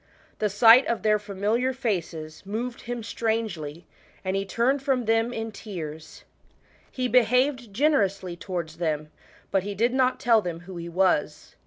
[0.39, 3.85] The sight of their familiar faces moved hun strangely,
[4.25, 6.23] and he turned from them in tears.
[6.91, 9.11] He behaved generously towards them,
[9.51, 11.55] but he did not tell them who he was.